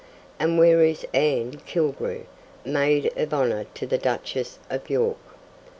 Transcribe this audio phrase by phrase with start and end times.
[0.39, 2.23] and where is Anne Killigrew,
[2.65, 5.19] maid of honour to the Duchess of York?